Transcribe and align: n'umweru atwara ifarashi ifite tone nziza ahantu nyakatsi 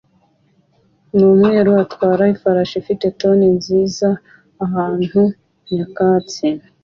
n'umweru 1.17 1.71
atwara 1.83 2.23
ifarashi 2.35 2.75
ifite 2.81 3.05
tone 3.21 3.45
nziza 3.57 4.09
ahantu 4.65 5.21
nyakatsi 5.73 6.47